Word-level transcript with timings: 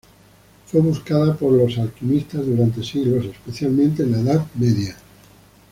Fue 0.65 0.81
buscada 0.81 1.35
por 1.37 1.53
los 1.53 1.77
alquimistas 1.77 2.43
durante 2.43 2.81
siglos, 2.83 3.23
especialmente 3.27 4.01
en 4.01 4.13
la 4.13 4.19
Edad 4.33 4.47
Media. 4.55 4.97